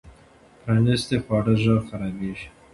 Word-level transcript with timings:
پرانیستي 0.61 1.17
خواړه 1.23 1.53
ژر 1.63 1.77
خرابېږي. 1.89 2.47